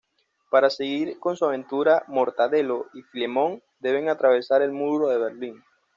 Para 0.49 0.71
seguir 0.71 1.19
con 1.19 1.37
su 1.37 1.45
aventura 1.45 2.05
Mortadelo 2.07 2.87
y 2.95 3.03
Filemón 3.03 3.61
deben 3.77 4.09
atravesar 4.09 4.63
el 4.63 4.71
Muro 4.71 5.09
de 5.09 5.19
Berlín. 5.19 5.63